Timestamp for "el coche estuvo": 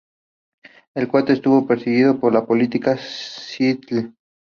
0.95-1.67